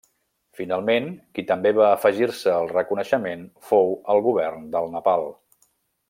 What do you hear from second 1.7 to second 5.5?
va afegir-se al reconeixement fou el govern del Nepal.